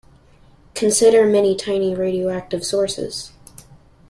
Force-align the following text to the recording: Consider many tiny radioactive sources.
Consider 0.73 1.27
many 1.27 1.55
tiny 1.55 1.93
radioactive 1.93 2.63
sources. 2.65 3.33